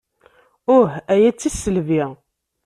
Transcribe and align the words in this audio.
Uh, 0.75 0.87
aya 1.13 1.29
d 1.33 1.35
tisselbi. 1.39 2.03